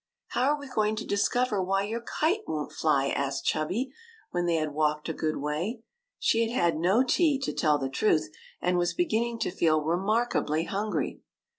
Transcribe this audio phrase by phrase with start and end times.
[0.29, 3.91] "How are we going to discover why your kite won't fly?" asked Chubby,
[4.31, 5.83] when they had walked a good way.
[6.17, 8.29] She had had no tea, to tell the truth,
[8.59, 11.21] and was beginning to feel remarkably hungry.